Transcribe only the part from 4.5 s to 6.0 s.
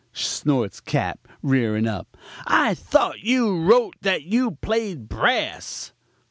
played brass?'